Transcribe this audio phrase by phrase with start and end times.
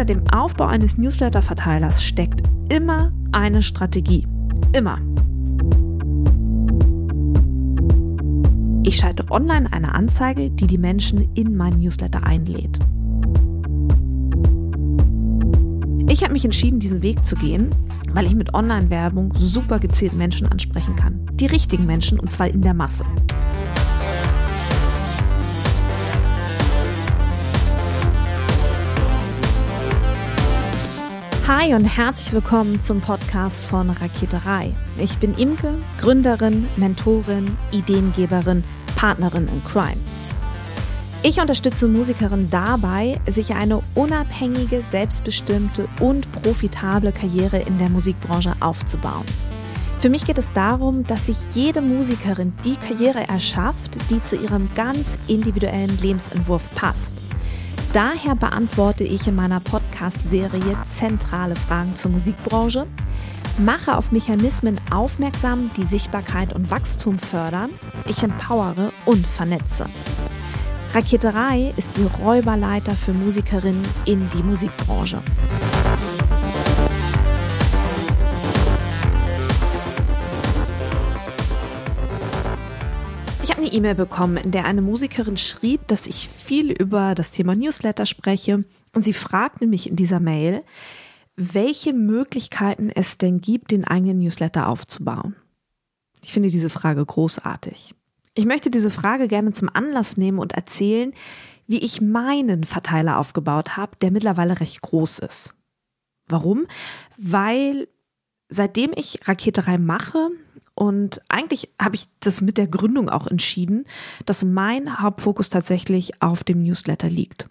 [0.00, 2.40] Hinter dem Aufbau eines Newsletter-Verteilers steckt
[2.72, 4.26] immer eine Strategie.
[4.72, 4.96] Immer.
[8.82, 12.78] Ich schalte online eine Anzeige, die die Menschen in meinen Newsletter einlädt.
[16.08, 17.68] Ich habe mich entschieden, diesen Weg zu gehen,
[18.14, 21.20] weil ich mit Online-Werbung super gezielt Menschen ansprechen kann.
[21.34, 23.04] Die richtigen Menschen und zwar in der Masse.
[31.52, 34.72] Hi und herzlich willkommen zum Podcast von Raketerei.
[35.00, 38.62] Ich bin Imke, Gründerin, Mentorin, Ideengeberin,
[38.94, 39.96] Partnerin in Crime.
[41.24, 49.26] Ich unterstütze Musikerinnen dabei, sich eine unabhängige, selbstbestimmte und profitable Karriere in der Musikbranche aufzubauen.
[49.98, 54.68] Für mich geht es darum, dass sich jede Musikerin die Karriere erschafft, die zu ihrem
[54.76, 57.20] ganz individuellen Lebensentwurf passt.
[57.92, 62.86] Daher beantworte ich in meiner Podcast-Serie zentrale Fragen zur Musikbranche,
[63.58, 67.70] mache auf Mechanismen aufmerksam, die Sichtbarkeit und Wachstum fördern,
[68.06, 69.86] ich empowere und vernetze.
[70.94, 75.20] Raketerei ist die Räuberleiter für Musikerinnen in die Musikbranche.
[83.72, 88.64] E-Mail bekommen, in der eine Musikerin schrieb, dass ich viel über das Thema Newsletter spreche
[88.94, 90.62] und sie fragte mich in dieser Mail,
[91.36, 95.36] welche Möglichkeiten es denn gibt, den eigenen Newsletter aufzubauen.
[96.22, 97.94] Ich finde diese Frage großartig.
[98.34, 101.12] Ich möchte diese Frage gerne zum Anlass nehmen und erzählen,
[101.66, 105.54] wie ich meinen Verteiler aufgebaut habe, der mittlerweile recht groß ist.
[106.26, 106.66] Warum?
[107.16, 107.88] Weil
[108.48, 110.30] seitdem ich Raketerei mache
[110.74, 113.84] und eigentlich habe ich das mit der Gründung auch entschieden,
[114.26, 117.48] dass mein Hauptfokus tatsächlich auf dem Newsletter liegt.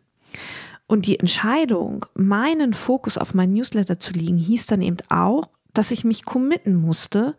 [0.88, 5.92] Und die Entscheidung, meinen Fokus auf meinen Newsletter zu legen, hieß dann eben auch, dass
[5.92, 7.36] ich mich committen musste,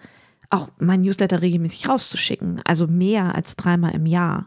[0.50, 4.46] auch mein Newsletter regelmäßig rauszuschicken, also mehr als dreimal im Jahr.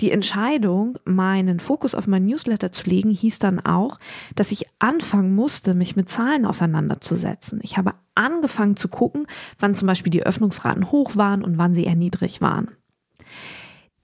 [0.00, 3.98] Die Entscheidung, meinen Fokus auf mein Newsletter zu legen, hieß dann auch,
[4.34, 7.60] dass ich anfangen musste, mich mit Zahlen auseinanderzusetzen.
[7.62, 9.26] Ich habe angefangen zu gucken,
[9.58, 12.70] wann zum Beispiel die Öffnungsraten hoch waren und wann sie eher niedrig waren.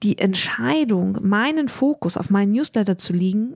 [0.01, 3.55] Die Entscheidung, meinen Fokus auf meinen Newsletter zu legen,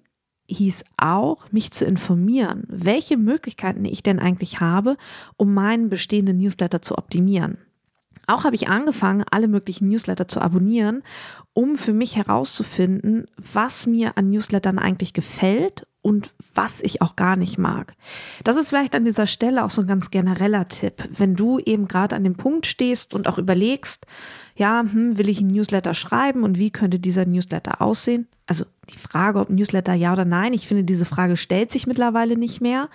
[0.50, 4.96] hieß auch, mich zu informieren, welche Möglichkeiten ich denn eigentlich habe,
[5.36, 7.58] um meinen bestehenden Newsletter zu optimieren.
[8.28, 11.02] Auch habe ich angefangen, alle möglichen Newsletter zu abonnieren,
[11.54, 17.36] um für mich herauszufinden, was mir an Newslettern eigentlich gefällt und was ich auch gar
[17.36, 17.96] nicht mag.
[18.44, 21.08] Das ist vielleicht an dieser Stelle auch so ein ganz genereller Tipp.
[21.12, 24.06] Wenn du eben gerade an dem Punkt stehst und auch überlegst,
[24.56, 28.28] ja, hm, will ich einen Newsletter schreiben und wie könnte dieser Newsletter aussehen?
[28.46, 32.38] Also die Frage, ob Newsletter ja oder nein, ich finde, diese Frage stellt sich mittlerweile
[32.38, 32.90] nicht mehr.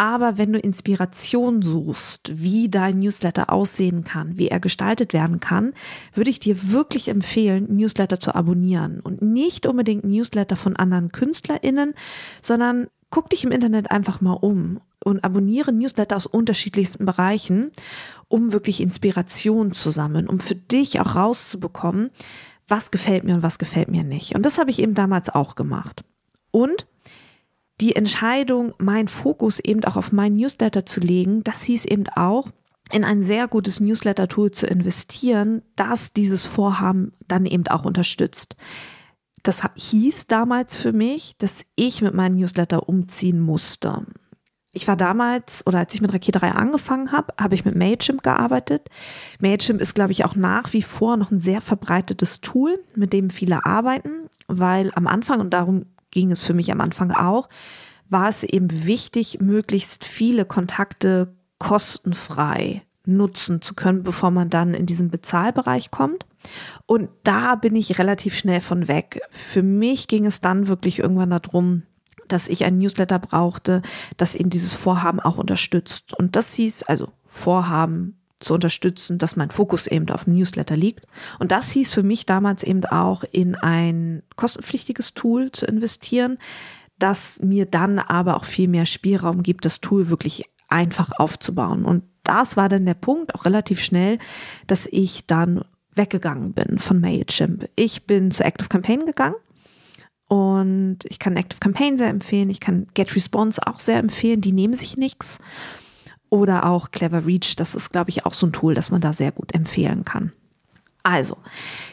[0.00, 5.74] Aber wenn du Inspiration suchst, wie dein Newsletter aussehen kann, wie er gestaltet werden kann,
[6.14, 9.00] würde ich dir wirklich empfehlen, Newsletter zu abonnieren.
[9.00, 11.92] Und nicht unbedingt Newsletter von anderen KünstlerInnen,
[12.40, 17.70] sondern guck dich im Internet einfach mal um und abonniere Newsletter aus unterschiedlichsten Bereichen,
[18.28, 22.08] um wirklich Inspiration zu sammeln, um für dich auch rauszubekommen,
[22.68, 24.34] was gefällt mir und was gefällt mir nicht.
[24.34, 26.04] Und das habe ich eben damals auch gemacht.
[26.52, 26.86] Und
[27.80, 32.50] die Entscheidung, meinen Fokus eben auch auf meinen Newsletter zu legen, das hieß eben auch,
[32.92, 38.56] in ein sehr gutes Newsletter-Tool zu investieren, das dieses Vorhaben dann eben auch unterstützt.
[39.42, 44.04] Das hieß damals für mich, dass ich mit meinem Newsletter umziehen musste.
[44.72, 48.88] Ich war damals, oder als ich mit Raketerei angefangen habe, habe ich mit Mailchimp gearbeitet.
[49.40, 53.30] Mailchimp ist, glaube ich, auch nach wie vor noch ein sehr verbreitetes Tool, mit dem
[53.30, 57.48] viele arbeiten, weil am Anfang, und darum ging es für mich am Anfang auch,
[58.08, 64.86] war es eben wichtig, möglichst viele Kontakte kostenfrei nutzen zu können, bevor man dann in
[64.86, 66.26] diesen Bezahlbereich kommt.
[66.86, 69.20] Und da bin ich relativ schnell von weg.
[69.30, 71.82] Für mich ging es dann wirklich irgendwann darum,
[72.28, 73.82] dass ich ein Newsletter brauchte,
[74.16, 76.14] das eben dieses Vorhaben auch unterstützt.
[76.14, 81.06] Und das hieß also Vorhaben zu unterstützen, dass mein Fokus eben auf dem Newsletter liegt.
[81.38, 86.38] Und das hieß für mich damals eben auch in ein kostenpflichtiges Tool zu investieren,
[86.98, 91.84] das mir dann aber auch viel mehr Spielraum gibt, das Tool wirklich einfach aufzubauen.
[91.84, 94.18] Und das war dann der Punkt, auch relativ schnell,
[94.66, 95.64] dass ich dann
[95.94, 97.68] weggegangen bin von Mailchimp.
[97.76, 99.34] Ich bin zu Active Campaign gegangen
[100.28, 102.50] und ich kann Active Campaign sehr empfehlen.
[102.50, 104.40] Ich kann Get Response auch sehr empfehlen.
[104.40, 105.38] Die nehmen sich nichts.
[106.30, 107.56] Oder auch Clever Reach.
[107.56, 110.32] Das ist, glaube ich, auch so ein Tool, das man da sehr gut empfehlen kann.
[111.02, 111.38] Also,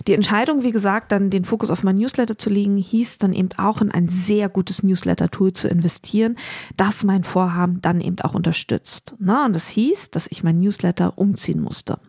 [0.05, 3.49] die Entscheidung, wie gesagt, dann den Fokus auf mein Newsletter zu legen, hieß dann eben
[3.57, 6.35] auch in ein sehr gutes Newsletter-Tool zu investieren,
[6.75, 9.15] das mein Vorhaben dann eben auch unterstützt.
[9.17, 11.99] Na, und das hieß, dass ich mein Newsletter umziehen musste.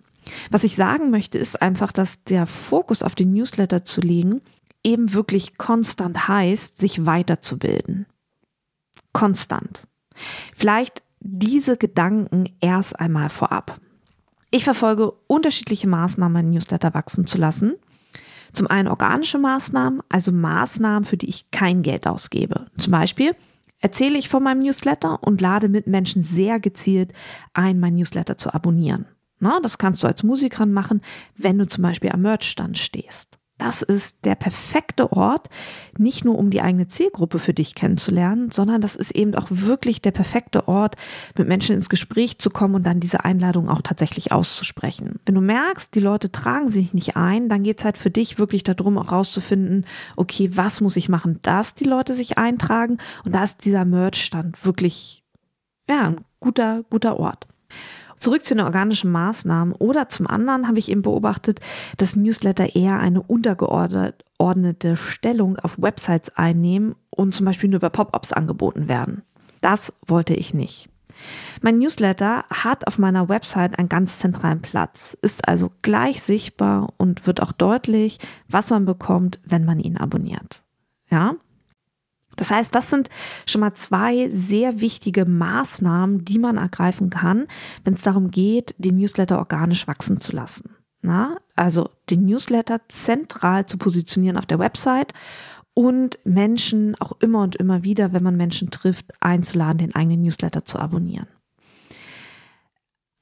[0.50, 4.40] Was ich sagen möchte, ist einfach, dass der Fokus auf den Newsletter zu legen
[4.84, 8.06] eben wirklich konstant heißt, sich weiterzubilden.
[9.12, 9.82] Konstant.
[10.54, 13.81] Vielleicht diese Gedanken erst einmal vorab.
[14.50, 17.75] Ich verfolge unterschiedliche Maßnahmen, mein Newsletter wachsen zu lassen.
[18.53, 22.67] Zum einen organische Maßnahmen, also Maßnahmen, für die ich kein Geld ausgebe.
[22.79, 23.35] Zum Beispiel
[23.81, 27.12] erzähle ich von meinem Newsletter und lade mit Menschen sehr gezielt
[27.53, 29.06] ein, mein Newsletter zu abonnieren.
[29.38, 31.03] Na, das kannst du als Musikerin machen,
[31.37, 33.38] wenn du zum Beispiel am Merchstand stehst.
[33.58, 35.49] Das ist der perfekte Ort,
[35.99, 40.00] nicht nur um die eigene Zielgruppe für dich kennenzulernen, sondern das ist eben auch wirklich
[40.00, 40.94] der perfekte Ort,
[41.37, 45.19] mit Menschen ins Gespräch zu kommen und dann diese Einladung auch tatsächlich auszusprechen.
[45.26, 48.38] Wenn du merkst, die Leute tragen sich nicht ein, dann geht es halt für dich
[48.38, 52.99] wirklich darum, auch rauszufinden, okay, was muss ich machen, dass die Leute sich eintragen?
[53.25, 55.25] Und da ist dieser Merch-Stand wirklich,
[55.88, 57.49] ja, ein guter, guter Ort.
[58.19, 61.61] Zurück zu den organischen Maßnahmen oder zum anderen habe ich eben beobachtet,
[61.97, 68.32] dass Newsletter eher eine untergeordnete Stellung auf Websites einnehmen und zum Beispiel nur über Pop-ups
[68.32, 69.23] angeboten werden.
[69.61, 70.88] Das wollte ich nicht.
[71.62, 77.26] Mein Newsletter hat auf meiner Website einen ganz zentralen Platz, ist also gleich sichtbar und
[77.26, 78.19] wird auch deutlich,
[78.49, 80.62] was man bekommt, wenn man ihn abonniert.
[81.11, 81.35] Ja,
[82.38, 83.11] das heißt, das sind
[83.46, 87.46] schon mal zwei sehr wichtige Maßnahmen, die man ergreifen kann,
[87.85, 90.70] wenn es darum geht, den Newsletter organisch wachsen zu lassen.
[91.02, 95.12] Na, also den Newsletter zentral zu positionieren auf der Website
[95.75, 100.64] und Menschen auch immer und immer wieder, wenn man Menschen trifft, einzuladen, den eigenen Newsletter
[100.64, 101.29] zu abonnieren.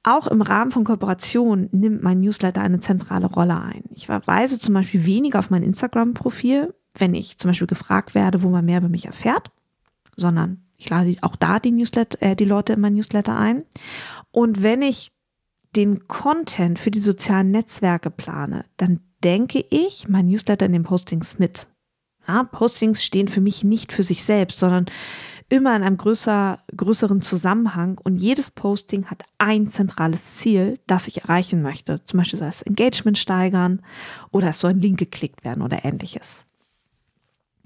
[0.02, 3.84] Auch im Rahmen von Kooperationen nimmt mein Newsletter eine zentrale Rolle ein.
[3.94, 8.48] Ich verweise zum Beispiel weniger auf mein Instagram-Profil, wenn ich zum Beispiel gefragt werde, wo
[8.48, 9.50] man mehr über mich erfährt,
[10.16, 13.64] sondern ich lade auch da die, Newsletter, äh, die Leute in mein Newsletter ein.
[14.30, 15.12] Und wenn ich
[15.74, 21.38] den Content für die sozialen Netzwerke plane, dann denke ich mein Newsletter in den Postings
[21.38, 21.66] mit.
[22.28, 24.86] Ja, Postings stehen für mich nicht für sich selbst, sondern
[25.48, 31.22] immer in einem größer, größeren Zusammenhang und jedes Posting hat ein zentrales Ziel, das ich
[31.22, 32.02] erreichen möchte.
[32.04, 33.82] Zum Beispiel soll es Engagement steigern
[34.32, 36.46] oder es soll ein Link geklickt werden oder ähnliches.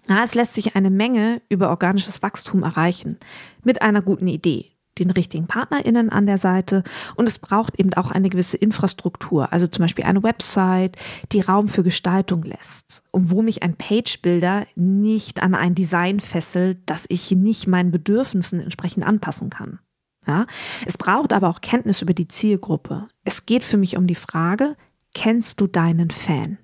[0.09, 3.19] Ja, es lässt sich eine Menge über organisches Wachstum erreichen
[3.63, 6.83] mit einer guten Idee, den richtigen PartnerInnen an der Seite
[7.17, 10.97] und es braucht eben auch eine gewisse Infrastruktur, also zum Beispiel eine Website,
[11.33, 16.79] die Raum für Gestaltung lässt und wo mich ein Page-Builder nicht an ein Design fesselt,
[16.87, 19.79] das ich nicht meinen Bedürfnissen entsprechend anpassen kann.
[20.27, 20.47] Ja,
[20.87, 23.09] es braucht aber auch Kenntnis über die Zielgruppe.
[23.25, 24.77] Es geht für mich um die Frage,
[25.15, 26.59] kennst du deinen Fan?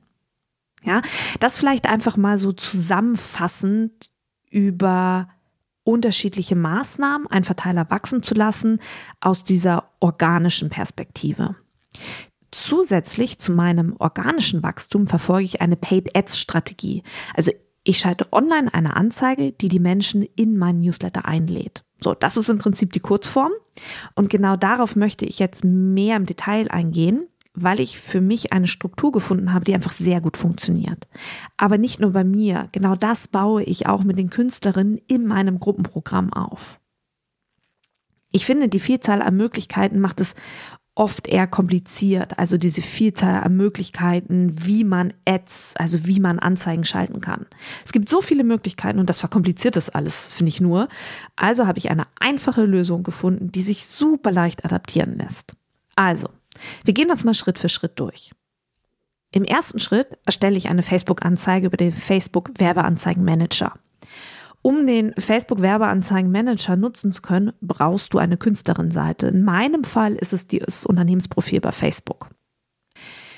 [0.87, 1.03] Ja,
[1.41, 4.12] das vielleicht einfach mal so zusammenfassend
[4.49, 5.29] über
[5.83, 8.81] unterschiedliche Maßnahmen, einen Verteiler wachsen zu lassen
[9.21, 11.56] aus dieser organischen Perspektive.
[12.53, 17.03] Zusätzlich zu meinem organischen Wachstum verfolge ich eine Paid Ads Strategie.
[17.35, 17.50] Also
[17.82, 21.85] ich schalte online eine Anzeige, die die Menschen in meinen Newsletter einlädt.
[22.00, 23.53] So, das ist im Prinzip die Kurzform.
[24.15, 28.69] Und genau darauf möchte ich jetzt mehr im Detail eingehen weil ich für mich eine
[28.69, 31.08] Struktur gefunden habe, die einfach sehr gut funktioniert.
[31.56, 35.58] Aber nicht nur bei mir, genau das baue ich auch mit den Künstlerinnen in meinem
[35.58, 36.79] Gruppenprogramm auf.
[38.31, 40.34] Ich finde, die Vielzahl an Möglichkeiten macht es
[40.96, 46.84] oft eher kompliziert, also diese Vielzahl an Möglichkeiten, wie man Ads, also wie man Anzeigen
[46.84, 47.46] schalten kann.
[47.84, 50.89] Es gibt so viele Möglichkeiten und das verkompliziert das alles, finde ich nur.
[51.36, 55.53] Also habe ich eine einfache Lösung gefunden, die sich super leicht adaptieren lässt.
[55.96, 56.29] Also,
[56.84, 58.32] wir gehen das mal Schritt für Schritt durch.
[59.32, 63.75] Im ersten Schritt erstelle ich eine Facebook-Anzeige über den Facebook Werbeanzeigen-Manager.
[64.63, 69.29] Um den Facebook Werbeanzeigen Manager nutzen zu können, brauchst du eine Künstlerin-Seite.
[69.29, 72.31] In meinem Fall ist es das Unternehmensprofil bei Facebook.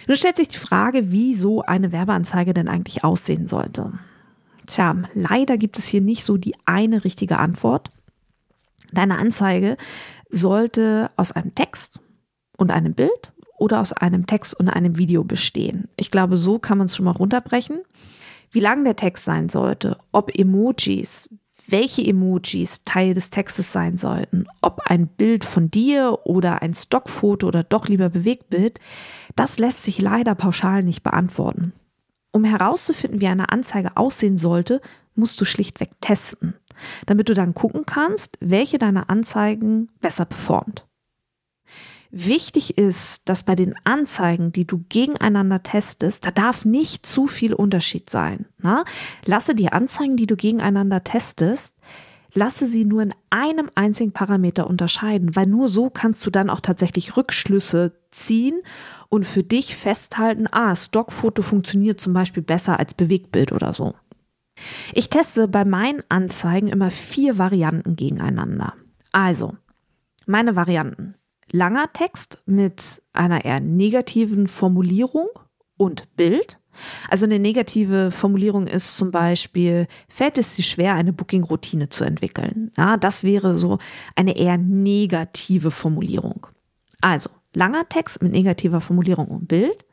[0.06, 3.92] Nun stellt sich die Frage, wie so eine Werbeanzeige denn eigentlich aussehen sollte.
[4.66, 7.90] Tja, leider gibt es hier nicht so die eine richtige Antwort.
[8.92, 9.76] Deine Anzeige
[10.30, 12.00] sollte aus einem Text
[12.58, 15.88] und einem Bild oder aus einem Text und einem Video bestehen.
[15.96, 17.80] Ich glaube, so kann man es schon mal runterbrechen.
[18.50, 21.28] Wie lang der Text sein sollte, ob Emojis,
[21.66, 27.46] welche Emojis Teil des Textes sein sollten, ob ein Bild von dir oder ein Stockfoto
[27.46, 28.80] oder doch lieber Bewegtbild,
[29.36, 31.72] das lässt sich leider pauschal nicht beantworten.
[32.32, 34.80] Um herauszufinden, wie eine Anzeige aussehen sollte,
[35.14, 36.54] musst du schlichtweg testen,
[37.06, 40.88] damit du dann gucken kannst, welche deiner Anzeigen besser performt.
[42.10, 47.52] Wichtig ist, dass bei den Anzeigen, die du gegeneinander testest, da darf nicht zu viel
[47.52, 48.46] Unterschied sein.
[48.58, 48.84] Na?
[49.26, 51.74] Lasse die Anzeigen, die du gegeneinander testest,
[52.32, 56.60] lasse sie nur in einem einzigen Parameter unterscheiden, weil nur so kannst du dann auch
[56.60, 58.62] tatsächlich Rückschlüsse ziehen
[59.10, 63.94] und für dich festhalten, ah, Stockfoto funktioniert zum Beispiel besser als Bewegtbild oder so.
[64.94, 68.74] Ich teste bei meinen Anzeigen immer vier Varianten gegeneinander.
[69.12, 69.56] Also,
[70.26, 71.14] meine Varianten
[71.50, 75.28] langer Text mit einer eher negativen Formulierung
[75.76, 76.58] und Bild.
[77.08, 82.70] Also eine negative Formulierung ist zum Beispiel, fällt es dir schwer, eine Booking-Routine zu entwickeln?
[82.76, 83.78] Ja, das wäre so
[84.14, 86.46] eine eher negative Formulierung.
[87.00, 89.84] Also langer Text mit negativer Formulierung und Bild.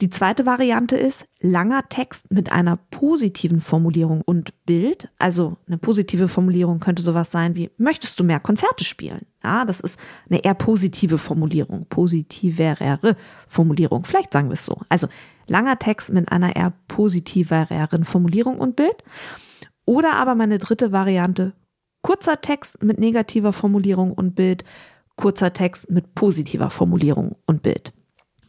[0.00, 5.10] Die zweite Variante ist langer Text mit einer positiven Formulierung und Bild.
[5.18, 9.26] Also eine positive Formulierung könnte sowas sein wie, möchtest du mehr Konzerte spielen?
[9.44, 13.14] Ja, das ist eine eher positive Formulierung, positivere
[13.46, 14.04] Formulierung.
[14.04, 14.80] Vielleicht sagen wir es so.
[14.88, 15.06] Also
[15.46, 19.04] langer Text mit einer eher positiveren Formulierung und Bild.
[19.84, 21.52] Oder aber meine dritte Variante,
[22.00, 24.64] kurzer Text mit negativer Formulierung und Bild,
[25.16, 27.92] kurzer Text mit positiver Formulierung und Bild.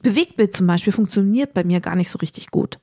[0.02, 2.80] Bewegtbild zum Beispiel funktioniert bei mir gar nicht so richtig gut.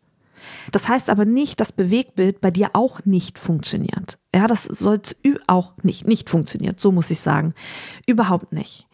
[0.73, 4.19] Das heißt aber nicht, dass Bewegtbild bei dir auch nicht funktioniert.
[4.35, 5.01] Ja, das soll
[5.47, 7.55] auch nicht, nicht funktioniert, so muss ich sagen.
[8.07, 8.87] Überhaupt nicht.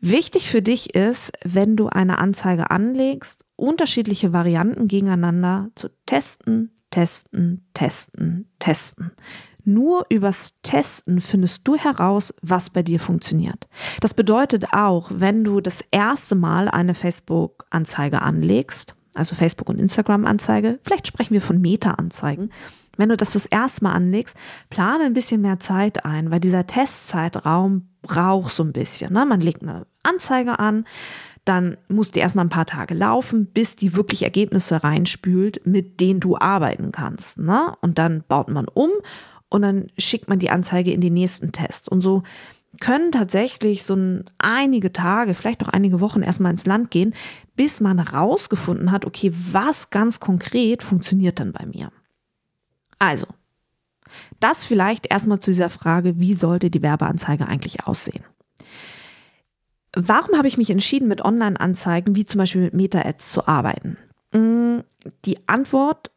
[0.00, 7.66] Wichtig für dich ist, wenn du eine Anzeige anlegst, unterschiedliche Varianten gegeneinander zu testen, testen,
[7.72, 9.12] testen, testen.
[9.64, 13.66] Nur übers Testen findest du heraus, was bei dir funktioniert.
[14.00, 20.78] Das bedeutet auch, wenn du das erste Mal eine Facebook-Anzeige anlegst, also Facebook- und Instagram-Anzeige,
[20.82, 22.50] vielleicht sprechen wir von Meta-Anzeigen,
[22.96, 24.36] wenn du das das erste Mal anlegst,
[24.70, 29.12] plane ein bisschen mehr Zeit ein, weil dieser Testzeitraum braucht so ein bisschen.
[29.12, 29.24] Ne?
[29.24, 30.84] Man legt eine Anzeige an,
[31.44, 36.20] dann muss die erstmal ein paar Tage laufen, bis die wirklich Ergebnisse reinspült, mit denen
[36.20, 37.38] du arbeiten kannst.
[37.38, 37.74] Ne?
[37.80, 38.90] Und dann baut man um
[39.54, 41.88] und dann schickt man die Anzeige in den nächsten Test.
[41.88, 42.24] Und so
[42.80, 47.14] können tatsächlich so ein, einige Tage, vielleicht auch einige Wochen erstmal ins Land gehen,
[47.54, 51.92] bis man rausgefunden hat, okay, was ganz konkret funktioniert dann bei mir.
[52.98, 53.28] Also,
[54.40, 58.24] das vielleicht erstmal zu dieser Frage, wie sollte die Werbeanzeige eigentlich aussehen?
[59.94, 63.98] Warum habe ich mich entschieden, mit Online-Anzeigen wie zum Beispiel mit Meta-Ads zu arbeiten?
[64.32, 64.80] Mm,
[65.24, 66.10] die Antwort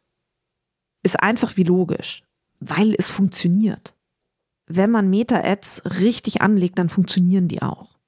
[1.04, 2.24] ist einfach wie logisch
[2.60, 3.94] weil es funktioniert.
[4.66, 7.98] Wenn man Meta-Ads richtig anlegt, dann funktionieren die auch.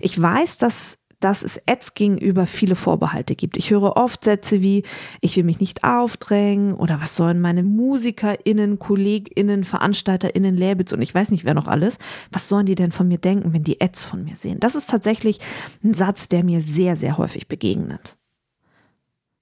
[0.00, 3.56] Ich weiß, dass dass es Ads gegenüber viele Vorbehalte gibt.
[3.56, 4.82] Ich höre oft Sätze wie,
[5.20, 11.14] ich will mich nicht aufdrängen oder was sollen meine MusikerInnen, KollegInnen, VeranstalterInnen, Labels und ich
[11.14, 11.98] weiß nicht wer noch alles,
[12.30, 14.60] was sollen die denn von mir denken, wenn die Ads von mir sehen?
[14.60, 15.38] Das ist tatsächlich
[15.82, 18.18] ein Satz, der mir sehr, sehr häufig begegnet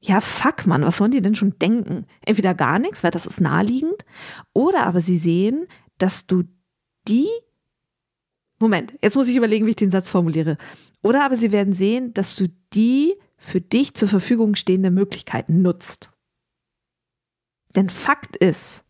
[0.07, 2.07] ja, fuck, Mann, was sollen die denn schon denken?
[2.25, 4.05] Entweder gar nichts, weil das ist naheliegend,
[4.53, 5.67] oder aber sie sehen,
[5.99, 6.45] dass du
[7.09, 7.29] die,
[8.59, 10.59] Moment, jetzt muss ich überlegen, wie ich den Satz formuliere.
[11.03, 16.11] Oder aber sie werden sehen, dass du die für dich zur Verfügung stehende Möglichkeiten nutzt.
[17.75, 18.85] Denn Fakt ist,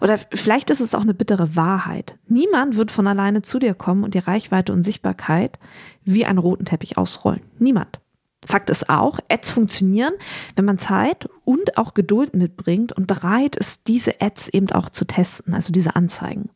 [0.00, 2.18] oder vielleicht ist es auch eine bittere Wahrheit.
[2.26, 5.58] Niemand wird von alleine zu dir kommen und dir Reichweite und Sichtbarkeit
[6.04, 7.42] wie einen roten Teppich ausrollen.
[7.58, 8.00] Niemand.
[8.44, 10.12] Fakt ist auch, Ads funktionieren,
[10.56, 15.04] wenn man Zeit und auch Geduld mitbringt und bereit ist, diese Ads eben auch zu
[15.04, 16.48] testen, also diese Anzeigen.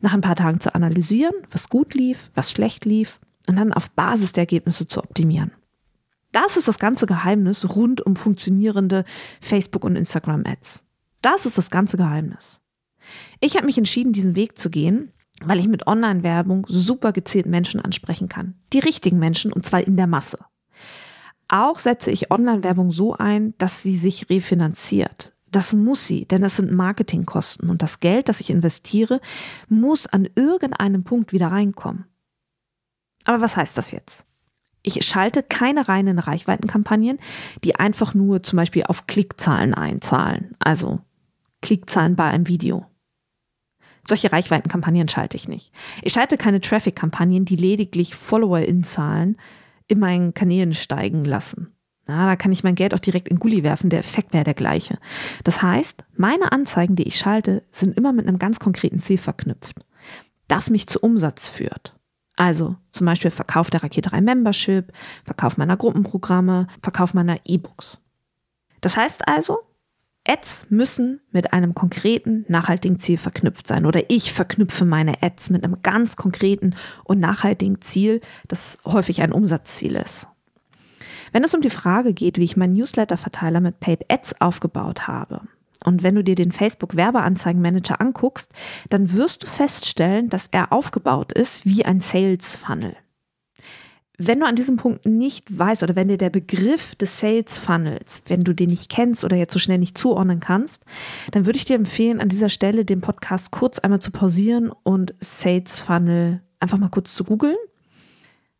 [0.00, 3.90] Nach ein paar Tagen zu analysieren, was gut lief, was schlecht lief und dann auf
[3.90, 5.52] Basis der Ergebnisse zu optimieren.
[6.32, 9.04] Das ist das ganze Geheimnis rund um funktionierende
[9.40, 10.84] Facebook- und Instagram-Ads.
[11.22, 12.60] Das ist das ganze Geheimnis.
[13.40, 15.12] Ich habe mich entschieden, diesen Weg zu gehen,
[15.42, 18.54] weil ich mit Online-Werbung super gezielt Menschen ansprechen kann.
[18.72, 20.38] Die richtigen Menschen und zwar in der Masse.
[21.48, 25.32] Auch setze ich Online-Werbung so ein, dass sie sich refinanziert.
[25.50, 29.20] Das muss sie, denn das sind Marketingkosten und das Geld, das ich investiere,
[29.68, 32.04] muss an irgendeinem Punkt wieder reinkommen.
[33.24, 34.26] Aber was heißt das jetzt?
[34.82, 37.18] Ich schalte keine reinen Reichweitenkampagnen,
[37.64, 41.00] die einfach nur zum Beispiel auf Klickzahlen einzahlen, also
[41.62, 42.86] Klickzahlen bei einem Video.
[44.06, 45.72] Solche Reichweitenkampagnen schalte ich nicht.
[46.02, 49.36] Ich schalte keine Traffic-Kampagnen, die lediglich Follower-In-Zahlen
[49.88, 51.72] in meinen Kanälen steigen lassen.
[52.06, 54.54] Na, da kann ich mein Geld auch direkt in Gully werfen, der Effekt wäre der
[54.54, 54.98] gleiche.
[55.44, 59.84] Das heißt, meine Anzeigen, die ich schalte, sind immer mit einem ganz konkreten Ziel verknüpft,
[60.46, 61.94] das mich zu Umsatz führt.
[62.34, 64.92] Also zum Beispiel Verkauf der Raketerei Membership,
[65.24, 68.00] Verkauf meiner Gruppenprogramme, Verkauf meiner E-Books.
[68.80, 69.58] Das heißt also,
[70.28, 73.86] Ads müssen mit einem konkreten, nachhaltigen Ziel verknüpft sein.
[73.86, 79.32] Oder ich verknüpfe meine Ads mit einem ganz konkreten und nachhaltigen Ziel, das häufig ein
[79.32, 80.28] Umsatzziel ist.
[81.32, 85.42] Wenn es um die Frage geht, wie ich meinen Newsletter-Verteiler mit Paid Ads aufgebaut habe,
[85.84, 88.50] und wenn du dir den Facebook Werbeanzeigenmanager anguckst,
[88.90, 92.96] dann wirst du feststellen, dass er aufgebaut ist wie ein Sales Funnel.
[94.20, 98.20] Wenn du an diesem Punkt nicht weißt oder wenn dir der Begriff des Sales Funnels,
[98.26, 100.82] wenn du den nicht kennst oder jetzt so schnell nicht zuordnen kannst,
[101.30, 105.14] dann würde ich dir empfehlen, an dieser Stelle den Podcast kurz einmal zu pausieren und
[105.20, 107.56] Sales Funnel einfach mal kurz zu googeln,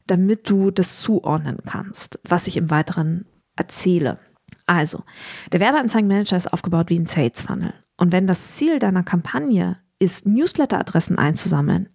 [0.07, 4.21] damit du das zuordnen kannst, was ich im Weiteren erzähle.
[4.67, 5.03] Also,
[5.51, 7.75] der Werbeanzeigenmanager ist aufgebaut wie ein Sales Funnel.
[7.97, 11.89] Und wenn das Ziel deiner Kampagne ist, Newsletter-Adressen einzusammeln,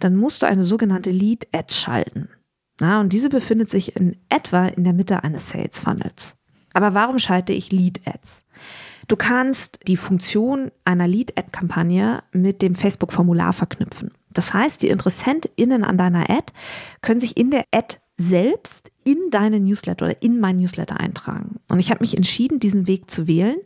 [0.00, 2.30] dann musst du eine sogenannte Lead-Ad schalten.
[2.80, 6.36] Na, und diese befindet sich in etwa in der Mitte eines Sales Funnels.
[6.74, 8.44] Aber warum schalte ich Lead-Ads?
[9.08, 14.12] Du kannst die Funktion einer Lead-Ad-Kampagne mit dem Facebook-Formular verknüpfen.
[14.30, 16.52] Das heißt, die InteressentInnen an deiner Ad
[17.02, 21.56] können sich in der Ad selbst in deine Newsletter oder in mein Newsletter eintragen.
[21.68, 23.56] Und ich habe mich entschieden, diesen Weg zu wählen,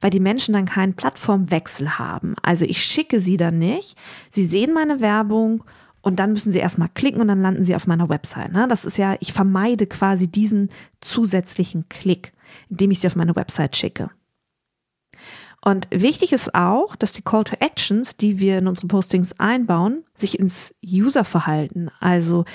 [0.00, 2.34] weil die Menschen dann keinen Plattformwechsel haben.
[2.42, 3.96] Also ich schicke sie dann nicht.
[4.28, 5.64] Sie sehen meine Werbung
[6.02, 8.52] und dann müssen sie erstmal klicken und dann landen sie auf meiner Website.
[8.52, 8.66] Ne?
[8.68, 12.32] Das ist ja, ich vermeide quasi diesen zusätzlichen Klick,
[12.68, 14.10] indem ich sie auf meine Website schicke.
[15.62, 20.04] Und wichtig ist auch, dass die Call to Actions, die wir in unsere Postings einbauen,
[20.14, 22.46] sich ins Userverhalten, also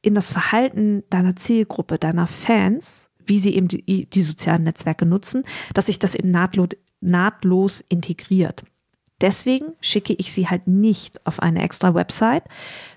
[0.00, 5.44] in das Verhalten deiner Zielgruppe, deiner Fans, wie sie eben die, die sozialen Netzwerke nutzen,
[5.74, 6.70] dass sich das eben nahtlos,
[7.00, 8.64] nahtlos integriert.
[9.20, 12.44] Deswegen schicke ich sie halt nicht auf eine extra Website,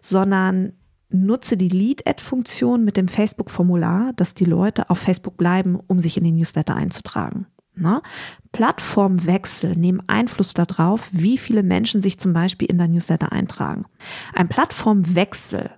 [0.02, 0.74] sondern
[1.10, 6.24] nutze die Lead-Ad-Funktion mit dem Facebook-Formular, dass die Leute auf Facebook bleiben, um sich in
[6.24, 7.48] den Newsletter einzutragen.
[7.76, 8.02] Na?
[8.52, 13.86] Plattformwechsel nehmen Einfluss darauf, wie viele Menschen sich zum Beispiel in der Newsletter eintragen.
[14.34, 15.70] Ein Plattformwechsel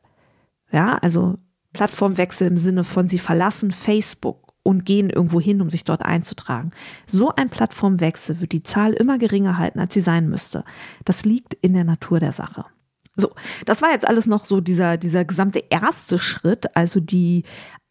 [0.71, 1.37] ja, also
[1.73, 6.71] Plattformwechsel im Sinne von, sie verlassen Facebook und gehen irgendwo hin, um sich dort einzutragen.
[7.05, 10.63] So ein Plattformwechsel wird die Zahl immer geringer halten, als sie sein müsste.
[11.05, 12.65] Das liegt in der Natur der Sache.
[13.15, 13.33] So,
[13.65, 17.43] das war jetzt alles noch so dieser, dieser gesamte erste Schritt, also die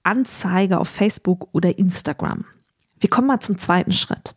[0.02, 2.44] Anzeige auf Facebook oder Instagram.
[2.98, 4.34] Wir kommen mal zum zweiten Schritt.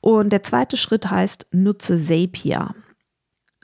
[0.00, 2.74] Und der zweite Schritt heißt, nutze Zapier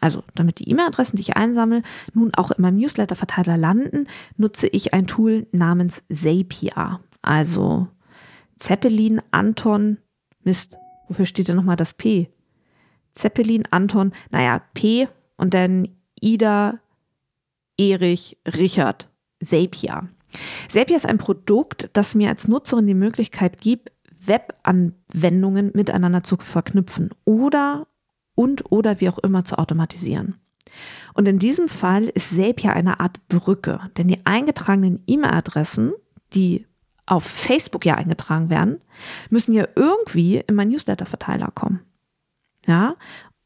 [0.00, 1.82] also damit die E-Mail-Adressen, die ich einsammle,
[2.12, 4.06] nun auch in meinem Newsletter-Verteiler landen,
[4.36, 7.00] nutze ich ein Tool namens Zapier.
[7.26, 7.88] Also
[8.56, 9.98] Zeppelin, Anton,
[10.44, 12.30] Mist, wofür steht denn nochmal das P?
[13.12, 15.88] Zeppelin, Anton, naja, P und dann
[16.20, 16.78] Ida,
[17.76, 19.08] Erich, Richard,
[19.42, 20.08] Zapier.
[20.68, 27.10] Zapier ist ein Produkt, das mir als Nutzerin die Möglichkeit gibt, Webanwendungen miteinander zu verknüpfen
[27.24, 27.88] oder
[28.34, 30.36] und oder wie auch immer zu automatisieren.
[31.14, 35.92] Und in diesem Fall ist Zapier eine Art Brücke, denn die eingetragenen E-Mail-Adressen,
[36.32, 36.66] die
[37.06, 38.80] auf Facebook ja eingetragen werden,
[39.30, 41.80] müssen ja irgendwie in meinen Newsletter-Verteiler kommen.
[42.66, 42.96] Ja,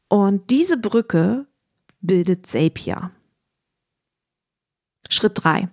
[0.09, 1.45] und diese Brücke
[2.01, 3.11] bildet Zapier.
[5.09, 5.69] Schritt drei: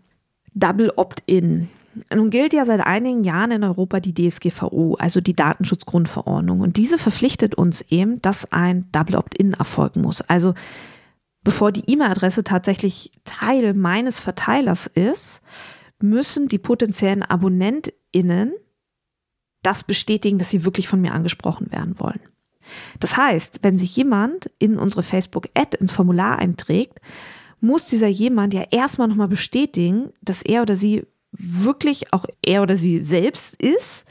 [0.55, 1.69] Double Opt-in.
[2.15, 6.61] Nun gilt ja seit einigen Jahren in Europa die DSGVO, also die Datenschutzgrundverordnung.
[6.61, 10.21] Und diese verpflichtet uns eben, dass ein Double Opt-in erfolgen muss.
[10.23, 10.55] Also
[11.43, 15.41] bevor die E-Mail-Adresse tatsächlich Teil meines Verteilers ist,
[16.01, 18.55] müssen die potenziellen AbonnentInnen
[19.63, 22.21] das bestätigen, dass sie wirklich von mir angesprochen werden wollen.
[23.01, 27.01] Das heißt, wenn sich jemand in unsere Facebook-Ad ins Formular einträgt,
[27.61, 32.77] muss dieser jemand ja erstmal nochmal bestätigen, dass er oder sie wirklich auch er oder
[32.77, 34.07] sie selbst ist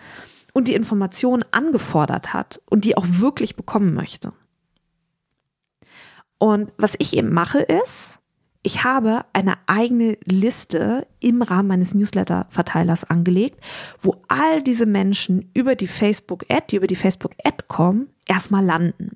[0.53, 4.33] und die Information angefordert hat und die auch wirklich bekommen möchte.
[6.39, 8.16] Und was ich eben mache ist,
[8.67, 13.63] ich habe eine eigene Liste im Rahmen meines Newsletter-Verteilers angelegt,
[14.01, 19.15] wo all diese Menschen über die Facebook-Ad, die über die Facebook-Ad kommen, erstmal landen.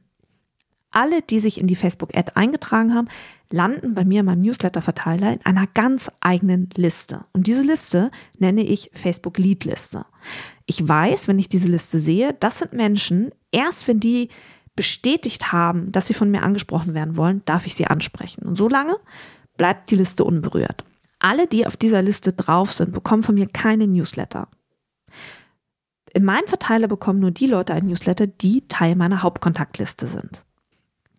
[0.90, 3.10] Alle, die sich in die Facebook-Ad eingetragen haben,
[3.50, 7.26] landen bei mir in meinem Newsletter-Verteiler in einer ganz eigenen Liste.
[7.34, 8.10] Und diese Liste
[8.40, 10.06] nenne ich Facebook-Lead-Liste.
[10.66, 14.30] Ich weiß, wenn ich diese Liste sehe, das sind Menschen, erst wenn die
[14.78, 18.46] bestätigt haben, dass sie von mir angesprochen werden wollen, darf ich sie ansprechen.
[18.46, 18.96] Und solange
[19.62, 20.84] bleibt die Liste unberührt.
[21.19, 24.47] Alle, die auf dieser Liste drauf sind, bekommen von mir keine Newsletter.
[26.15, 30.43] In meinem Verteiler bekommen nur die Leute ein Newsletter, die Teil meiner Hauptkontaktliste sind.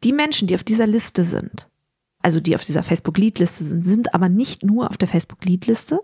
[0.02, 1.68] Die Menschen, die auf dieser Liste sind,
[2.20, 6.00] also die auf dieser Facebook-Lead-Liste sind, sind aber nicht nur auf der Facebook-Lead-Liste,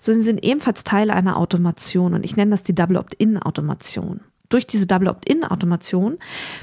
[0.00, 4.20] sondern sind ebenfalls Teil einer Automation und ich nenne das die Double Opt-in-Automation.
[4.48, 6.16] durch diese Double Opt-in-Automation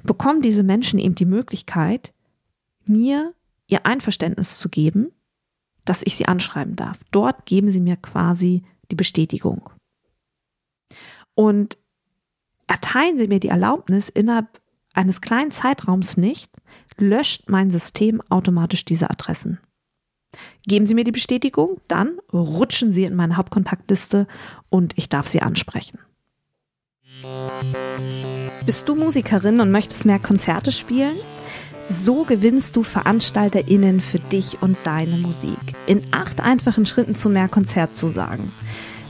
[0.04, 2.12] bekommen diese Menschen eben die Möglichkeit,
[2.86, 3.36] mir
[3.72, 5.12] ihr Einverständnis zu geben,
[5.86, 7.00] dass ich sie anschreiben darf.
[7.12, 9.70] Dort geben sie mir quasi die Bestätigung.
[11.34, 11.78] Und
[12.68, 14.62] erteilen sie mir die Erlaubnis innerhalb
[14.94, 16.52] eines kleinen Zeitraums nicht,
[16.98, 19.60] löscht mein System automatisch diese Adressen.
[20.66, 24.28] Geben Sie mir die Bestätigung, dann rutschen Sie in meine Hauptkontaktliste
[24.70, 26.00] und ich darf Sie ansprechen.
[28.66, 31.18] Bist du Musikerin und möchtest mehr Konzerte spielen?
[31.92, 35.60] So gewinnst du VeranstalterInnen für dich und deine Musik.
[35.88, 38.54] In acht einfachen Schritten zu mehr Konzertzusagen.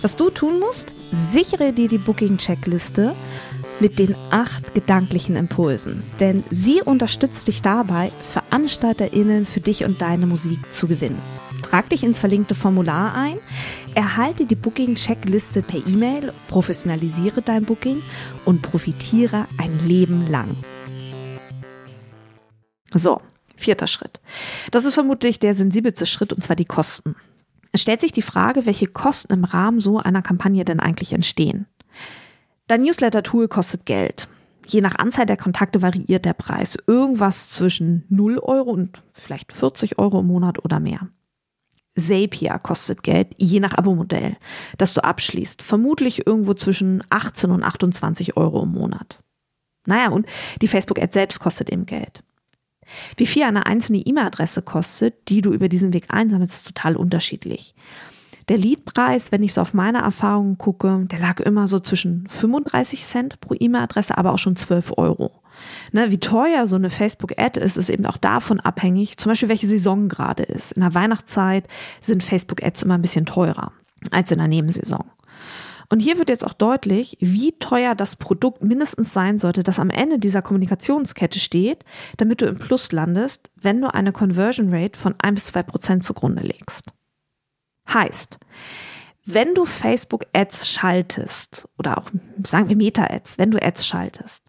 [0.02, 0.96] Was du tun musst?
[1.12, 3.16] Sichere dir die Booking-Checkliste
[3.80, 6.02] mit den acht gedanklichen Impulsen.
[6.20, 11.22] Denn sie unterstützt dich dabei, VeranstalterInnen für dich und deine Musik zu gewinnen.
[11.62, 13.38] Trag dich ins verlinkte Formular ein,
[13.94, 18.02] erhalte die Booking-Checkliste per E-Mail, professionalisiere dein Booking
[18.44, 20.56] und profitiere ein Leben lang.
[22.94, 23.22] So,
[23.56, 24.20] vierter Schritt.
[24.72, 27.16] Das ist vermutlich der sensibelste Schritt und zwar die Kosten.
[27.72, 31.68] Es stellt sich die Frage, welche Kosten im Rahmen so einer Kampagne denn eigentlich entstehen.
[32.68, 34.28] Dein Newsletter-Tool kostet Geld.
[34.66, 36.78] Je nach Anzahl der Kontakte variiert der Preis.
[36.88, 41.10] Irgendwas zwischen 0 Euro und vielleicht 40 Euro im Monat oder mehr.
[41.98, 44.38] Zapier kostet Geld, je nach Abo-Modell,
[44.78, 45.62] das du abschließt.
[45.62, 49.20] Vermutlich irgendwo zwischen 18 und 28 Euro im Monat.
[49.86, 50.26] Naja, und
[50.62, 52.24] die Facebook-Ad selbst kostet eben Geld.
[53.18, 57.76] Wie viel eine einzelne E-Mail-Adresse kostet, die du über diesen Weg einsammelst, ist total unterschiedlich.
[58.50, 63.04] Der Leadpreis, wenn ich so auf meine Erfahrungen gucke, der lag immer so zwischen 35
[63.04, 65.32] Cent pro E-Mail-Adresse, aber auch schon 12 Euro.
[65.92, 69.68] Ne, wie teuer so eine Facebook-Ad ist, ist eben auch davon abhängig, zum Beispiel welche
[69.68, 70.72] Saison gerade ist.
[70.72, 71.66] In der Weihnachtszeit
[72.00, 73.72] sind Facebook-Ads immer ein bisschen teurer
[74.10, 75.06] als in der Nebensaison.
[75.92, 79.90] Und hier wird jetzt auch deutlich, wie teuer das Produkt mindestens sein sollte, das am
[79.90, 81.84] Ende dieser Kommunikationskette steht,
[82.16, 86.04] damit du im Plus landest, wenn du eine Conversion Rate von 1 bis 2 Prozent
[86.06, 86.86] zugrunde legst.
[87.94, 88.40] Heißt,
[89.26, 92.10] wenn du Facebook Ads schaltest oder auch
[92.46, 94.46] sagen wir Meta Ads, wenn du Ads schaltest,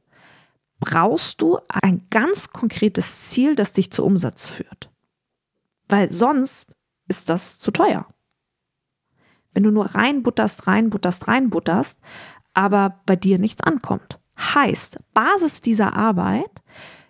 [0.78, 4.90] brauchst du ein ganz konkretes Ziel, das dich zu Umsatz führt.
[5.88, 6.72] Weil sonst
[7.08, 8.06] ist das zu teuer.
[9.52, 12.00] Wenn du nur reinbutterst, reinbutterst, reinbutterst,
[12.54, 14.18] aber bei dir nichts ankommt.
[14.38, 16.50] Heißt, Basis dieser Arbeit,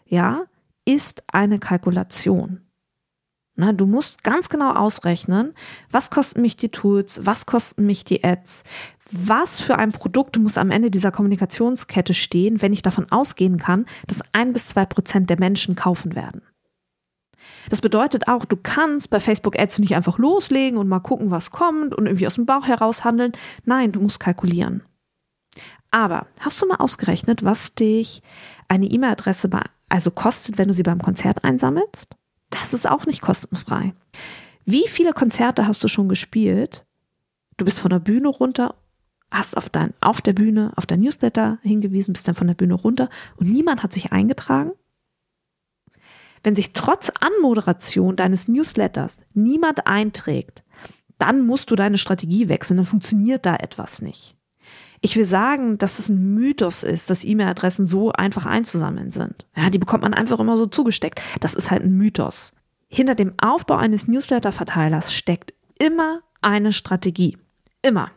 [0.07, 0.45] ja,
[0.85, 2.61] ist eine Kalkulation.
[3.55, 5.55] Na, du musst ganz genau ausrechnen,
[5.91, 8.65] was kosten mich die Tools, was kosten mich die Ads,
[9.11, 13.85] was für ein Produkt muss am Ende dieser Kommunikationskette stehen, wenn ich davon ausgehen kann,
[14.07, 16.43] dass ein bis zwei Prozent der Menschen kaufen werden.
[17.71, 21.51] Das bedeutet auch, du kannst bei Facebook Ads nicht einfach loslegen und mal gucken, was
[21.51, 23.33] kommt und irgendwie aus dem Bauch heraus handeln.
[23.65, 24.83] Nein, du musst kalkulieren.
[25.91, 28.23] Aber hast du mal ausgerechnet, was dich
[28.69, 29.51] eine E-Mail-Adresse
[29.89, 32.17] also kostet, wenn du sie beim Konzert einsammelst?
[32.51, 33.95] Das ist auch nicht kostenfrei.
[34.65, 36.85] Wie viele Konzerte hast du schon gespielt?
[37.57, 38.75] Du bist von der Bühne runter,
[39.31, 42.75] hast auf, dein, auf der Bühne auf dein Newsletter hingewiesen, bist dann von der Bühne
[42.75, 44.73] runter und niemand hat sich eingetragen?
[46.43, 50.63] Wenn sich trotz Anmoderation deines Newsletters niemand einträgt,
[51.19, 54.37] dann musst du deine Strategie wechseln, dann funktioniert da etwas nicht.
[55.01, 59.47] Ich will sagen, dass es ein Mythos ist, dass E-Mail-Adressen so einfach einzusammeln sind.
[59.57, 61.21] Ja, die bekommt man einfach immer so zugesteckt.
[61.41, 62.53] Das ist halt ein Mythos.
[62.89, 67.37] Hinter dem Aufbau eines Newsletter-Verteilers steckt immer eine Strategie.
[67.83, 68.11] Immer.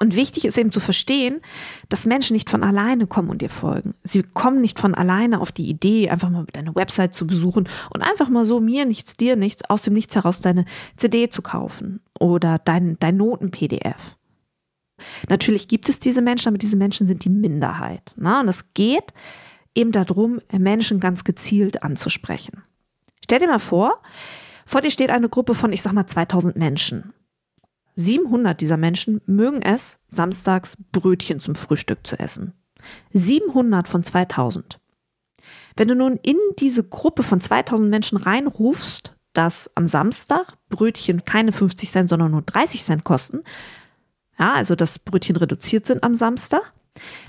[0.00, 1.40] Und wichtig ist eben zu verstehen,
[1.88, 3.94] dass Menschen nicht von alleine kommen und dir folgen.
[4.04, 8.02] Sie kommen nicht von alleine auf die Idee, einfach mal deine Website zu besuchen und
[8.02, 12.00] einfach mal so mir nichts, dir nichts, aus dem Nichts heraus deine CD zu kaufen
[12.18, 14.16] oder dein, dein Noten-PDF.
[15.28, 18.12] Natürlich gibt es diese Menschen, aber diese Menschen sind die Minderheit.
[18.16, 18.40] Ne?
[18.40, 19.12] Und es geht
[19.74, 22.62] eben darum, Menschen ganz gezielt anzusprechen.
[23.24, 24.00] Stell dir mal vor,
[24.64, 27.12] vor dir steht eine Gruppe von, ich sag mal, 2000 Menschen.
[27.98, 32.52] 700 dieser Menschen mögen es, samstags Brötchen zum Frühstück zu essen.
[33.12, 34.78] 700 von 2000.
[35.76, 41.50] Wenn du nun in diese Gruppe von 2000 Menschen reinrufst, dass am Samstag Brötchen keine
[41.50, 43.42] 50 Cent, sondern nur 30 Cent kosten,
[44.38, 46.72] ja, also dass Brötchen reduziert sind am Samstag,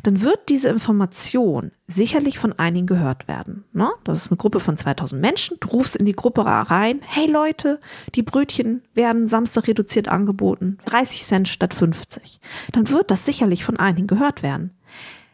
[0.03, 3.65] dann wird diese Information sicherlich von einigen gehört werden.
[3.73, 3.89] Ne?
[4.03, 5.57] Das ist eine Gruppe von 2000 Menschen.
[5.59, 7.79] Du rufst in die Gruppe rein, hey Leute,
[8.15, 12.39] die Brötchen werden Samstag reduziert angeboten, 30 Cent statt 50.
[12.71, 14.71] Dann wird das sicherlich von einigen gehört werden.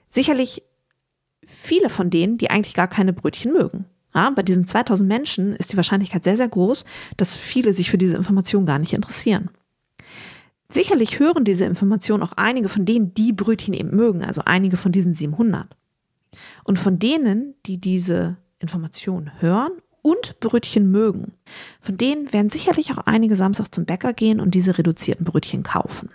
[0.08, 0.64] Sicherlich
[1.46, 3.86] viele von denen, die eigentlich gar keine Brötchen mögen.
[4.14, 6.86] Ja, bei diesen 2000 Menschen ist die Wahrscheinlichkeit sehr, sehr groß,
[7.18, 9.50] dass viele sich für diese Information gar nicht interessieren.
[10.70, 14.92] Sicherlich hören diese Informationen auch einige von denen, die Brötchen eben mögen, also einige von
[14.92, 15.68] diesen 700.
[16.64, 21.34] Und von denen, die diese Informationen hören und Brötchen mögen,
[21.82, 26.10] von denen werden sicherlich auch einige samstags zum Bäcker gehen und diese reduzierten Brötchen kaufen.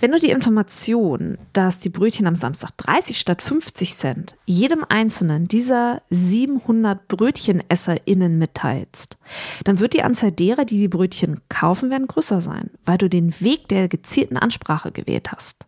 [0.00, 5.48] Wenn du die Information, dass die Brötchen am Samstag 30 statt 50 Cent jedem einzelnen
[5.48, 9.18] dieser 700 BrötchenesserInnen mitteilst,
[9.64, 13.34] dann wird die Anzahl derer, die die Brötchen kaufen werden, größer sein, weil du den
[13.40, 15.66] Weg der gezielten Ansprache gewählt hast.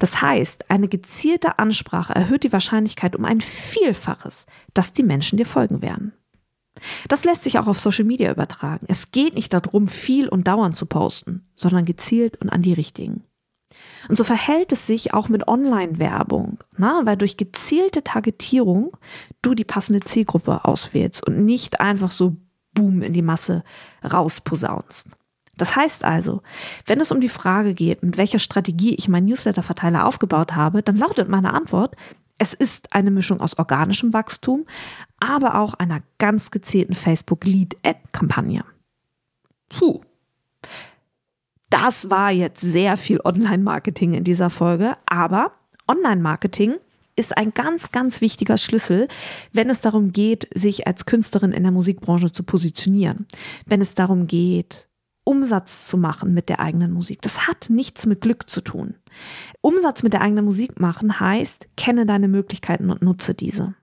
[0.00, 5.46] Das heißt, eine gezielte Ansprache erhöht die Wahrscheinlichkeit um ein Vielfaches, dass die Menschen dir
[5.46, 6.12] folgen werden.
[7.08, 8.86] Das lässt sich auch auf Social Media übertragen.
[8.88, 13.24] Es geht nicht darum, viel und dauernd zu posten, sondern gezielt und an die richtigen.
[14.08, 18.96] Und so verhält es sich auch mit Online-Werbung, weil durch gezielte Targetierung
[19.42, 22.36] du die passende Zielgruppe auswählst und nicht einfach so
[22.74, 23.62] boom in die Masse
[24.04, 25.08] rausposaunst.
[25.56, 26.42] Das heißt also,
[26.86, 30.96] wenn es um die Frage geht, mit welcher Strategie ich meinen Newsletter-Verteiler aufgebaut habe, dann
[30.96, 31.96] lautet meine Antwort,
[32.40, 34.64] es ist eine Mischung aus organischem Wachstum,
[35.20, 38.64] aber auch einer ganz gezielten Facebook-Lead-Ad-Kampagne.
[39.68, 40.00] Puh.
[41.68, 45.52] Das war jetzt sehr viel Online-Marketing in dieser Folge, aber
[45.86, 46.76] Online-Marketing
[47.14, 49.08] ist ein ganz, ganz wichtiger Schlüssel,
[49.52, 53.26] wenn es darum geht, sich als Künstlerin in der Musikbranche zu positionieren.
[53.66, 54.88] Wenn es darum geht,
[55.24, 57.22] Umsatz zu machen mit der eigenen Musik.
[57.22, 58.96] Das hat nichts mit Glück zu tun.
[59.60, 63.74] Umsatz mit der eigenen Musik machen heißt, kenne deine Möglichkeiten und nutze diese.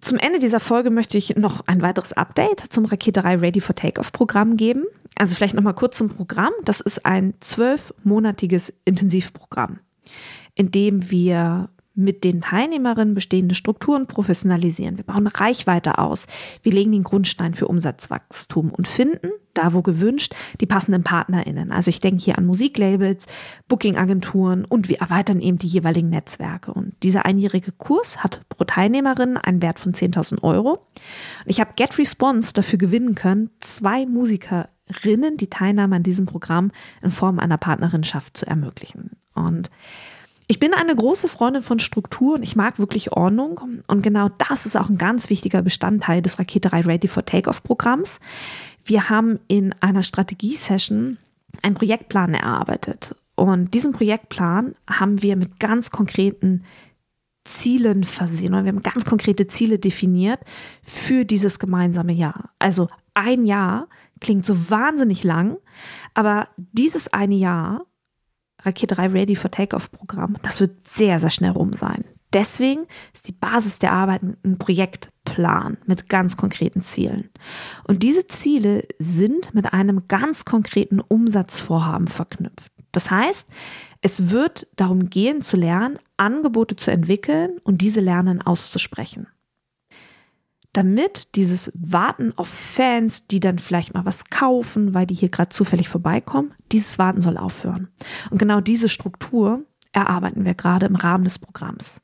[0.00, 4.10] Zum Ende dieser Folge möchte ich noch ein weiteres Update zum Raketerei Ready for Takeoff
[4.10, 4.84] Programm geben.
[5.16, 6.52] Also vielleicht noch mal kurz zum Programm.
[6.64, 9.78] Das ist ein zwölfmonatiges Intensivprogramm,
[10.56, 14.96] in dem wir mit den Teilnehmerinnen bestehende Strukturen professionalisieren.
[14.96, 16.26] Wir bauen Reichweite aus.
[16.62, 21.72] Wir legen den Grundstein für Umsatzwachstum und finden, da wo gewünscht, die passenden PartnerInnen.
[21.72, 23.26] Also ich denke hier an Musiklabels,
[23.68, 26.72] Bookingagenturen und wir erweitern eben die jeweiligen Netzwerke.
[26.72, 30.86] Und dieser einjährige Kurs hat pro Teilnehmerin einen Wert von 10.000 Euro.
[31.44, 36.70] Ich habe Get Response dafür gewinnen können, zwei Musikerinnen die Teilnahme an diesem Programm
[37.02, 39.10] in Form einer Partnerinschaft zu ermöglichen.
[39.34, 39.70] Und
[40.52, 43.80] ich bin eine große Freundin von Struktur und ich mag wirklich Ordnung.
[43.86, 48.20] Und genau das ist auch ein ganz wichtiger Bestandteil des Raketerei Ready for Takeoff Programms.
[48.84, 51.16] Wir haben in einer Strategie-Session
[51.62, 53.16] einen Projektplan erarbeitet.
[53.34, 56.64] Und diesen Projektplan haben wir mit ganz konkreten
[57.44, 60.40] Zielen versehen oder wir haben ganz konkrete Ziele definiert
[60.82, 62.50] für dieses gemeinsame Jahr.
[62.58, 63.88] Also ein Jahr
[64.20, 65.56] klingt so wahnsinnig lang,
[66.12, 67.86] aber dieses eine Jahr
[68.62, 70.36] Rakete 3 Ready for Takeoff Programm.
[70.42, 72.04] Das wird sehr, sehr schnell rum sein.
[72.32, 77.28] Deswegen ist die Basis der Arbeit ein Projektplan mit ganz konkreten Zielen.
[77.84, 82.72] Und diese Ziele sind mit einem ganz konkreten Umsatzvorhaben verknüpft.
[82.90, 83.48] Das heißt,
[84.00, 89.26] es wird darum gehen zu lernen, Angebote zu entwickeln und diese lernen auszusprechen
[90.72, 95.50] damit dieses Warten auf Fans, die dann vielleicht mal was kaufen, weil die hier gerade
[95.50, 97.88] zufällig vorbeikommen, dieses Warten soll aufhören.
[98.30, 102.00] Und genau diese Struktur erarbeiten wir gerade im Rahmen des Programms.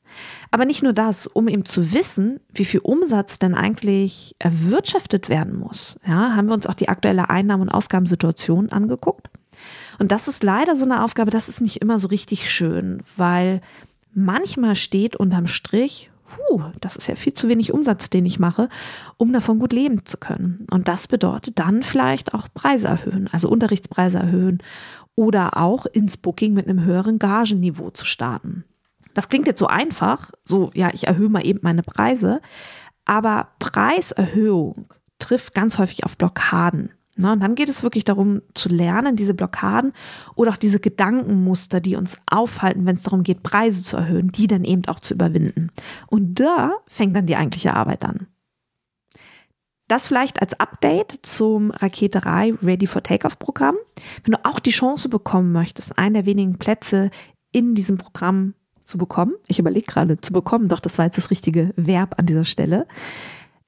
[0.51, 5.57] Aber nicht nur das, um eben zu wissen, wie viel Umsatz denn eigentlich erwirtschaftet werden
[5.57, 9.29] muss, ja, haben wir uns auch die aktuelle Einnahmen- und Ausgabensituation angeguckt.
[9.97, 13.61] Und das ist leider so eine Aufgabe, das ist nicht immer so richtig schön, weil
[14.13, 18.69] manchmal steht unterm Strich puh, das ist ja viel zu wenig Umsatz, den ich mache,
[19.17, 20.65] um davon gut leben zu können.
[20.71, 24.59] Und das bedeutet dann vielleicht auch Preise erhöhen, also Unterrichtspreise erhöhen
[25.15, 28.63] oder auch ins Booking mit einem höheren Gagenniveau zu starten.
[29.13, 32.41] Das klingt jetzt so einfach, so ja, ich erhöhe mal eben meine Preise,
[33.05, 36.91] aber Preiserhöhung trifft ganz häufig auf Blockaden.
[37.19, 37.33] Ne?
[37.33, 39.91] Und dann geht es wirklich darum zu lernen, diese Blockaden
[40.35, 44.47] oder auch diese Gedankenmuster, die uns aufhalten, wenn es darum geht, Preise zu erhöhen, die
[44.47, 45.69] dann eben auch zu überwinden.
[46.07, 48.27] Und da fängt dann die eigentliche Arbeit an.
[49.89, 53.75] Das vielleicht als Update zum Raketerei Ready for Takeoff Programm.
[54.23, 57.09] Wenn du auch die Chance bekommen möchtest, einen der wenigen Plätze
[57.51, 58.53] in diesem Programm
[58.85, 62.27] zu bekommen, ich überlege gerade zu bekommen, doch das war jetzt das richtige Verb an
[62.27, 62.87] dieser Stelle,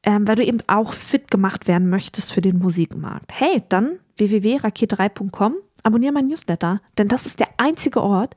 [0.04, 3.32] ähm, weil du eben auch fit gemacht werden möchtest für den Musikmarkt.
[3.32, 8.36] Hey, dann www.raket3.com, abonniere mein Newsletter, denn das ist der einzige Ort,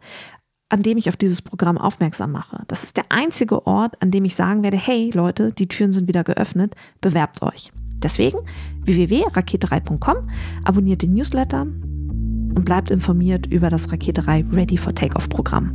[0.69, 2.65] an dem ich auf dieses Programm aufmerksam mache.
[2.69, 6.09] Das ist der einzige Ort, an dem ich sagen werde, hey Leute, die Türen sind
[6.09, 7.71] wieder geöffnet, bewerbt euch.
[8.03, 8.39] Deswegen
[8.83, 10.29] www.raket3.com,
[10.65, 15.75] abonniert den Newsletter und bleibt informiert über das Raketerei Ready for Takeoff Programm.